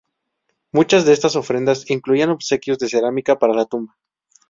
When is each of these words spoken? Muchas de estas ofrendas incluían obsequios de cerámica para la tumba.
Muchas 0.71 1.05
de 1.05 1.13
estas 1.13 1.35
ofrendas 1.35 1.87
incluían 1.91 2.31
obsequios 2.31 2.79
de 2.79 2.89
cerámica 2.89 3.37
para 3.37 3.53
la 3.53 3.65
tumba. 3.65 3.95